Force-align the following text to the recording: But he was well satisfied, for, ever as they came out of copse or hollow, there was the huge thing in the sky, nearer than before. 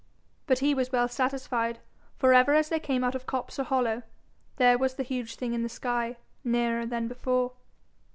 But 0.47 0.57
he 0.65 0.73
was 0.73 0.91
well 0.91 1.07
satisfied, 1.07 1.77
for, 2.17 2.33
ever 2.33 2.55
as 2.55 2.69
they 2.69 2.79
came 2.79 3.03
out 3.03 3.13
of 3.13 3.27
copse 3.27 3.59
or 3.59 3.63
hollow, 3.65 4.01
there 4.55 4.75
was 4.75 4.95
the 4.95 5.03
huge 5.03 5.35
thing 5.35 5.53
in 5.53 5.61
the 5.61 5.69
sky, 5.69 6.17
nearer 6.43 6.87
than 6.87 7.07
before. 7.07 7.51